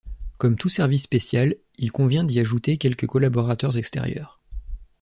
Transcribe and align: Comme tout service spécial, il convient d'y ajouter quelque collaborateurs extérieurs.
Comme 0.39 0.55
tout 0.55 0.67
service 0.67 1.03
spécial, 1.03 1.53
il 1.77 1.91
convient 1.91 2.23
d'y 2.23 2.39
ajouter 2.39 2.77
quelque 2.79 3.05
collaborateurs 3.05 3.77
extérieurs. 3.77 4.41